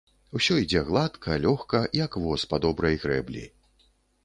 [0.37, 3.47] Усё ідзе гладка, лёгка, як воз па добрай грэблі.